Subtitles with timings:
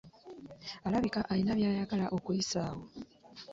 [0.87, 2.83] Alabika alina by'ayagala okuyisaawo.